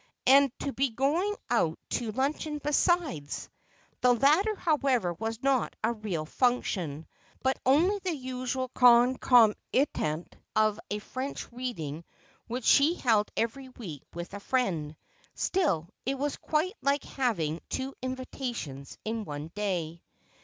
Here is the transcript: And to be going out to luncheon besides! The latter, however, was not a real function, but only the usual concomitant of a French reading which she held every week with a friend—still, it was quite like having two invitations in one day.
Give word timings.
And 0.25 0.51
to 0.61 0.73
be 0.73 0.89
going 0.89 1.35
out 1.51 1.77
to 1.91 2.11
luncheon 2.11 2.57
besides! 2.57 3.51
The 4.01 4.15
latter, 4.15 4.55
however, 4.55 5.13
was 5.13 5.43
not 5.43 5.75
a 5.83 5.93
real 5.93 6.25
function, 6.25 7.05
but 7.43 7.59
only 7.67 7.99
the 7.99 8.15
usual 8.15 8.69
concomitant 8.69 10.35
of 10.55 10.79
a 10.89 10.97
French 10.97 11.51
reading 11.51 12.03
which 12.47 12.65
she 12.65 12.95
held 12.95 13.29
every 13.37 13.69
week 13.69 14.01
with 14.11 14.33
a 14.33 14.39
friend—still, 14.39 15.87
it 16.03 16.17
was 16.17 16.35
quite 16.35 16.73
like 16.81 17.03
having 17.03 17.61
two 17.69 17.93
invitations 18.01 18.97
in 19.05 19.23
one 19.23 19.51
day. 19.53 20.01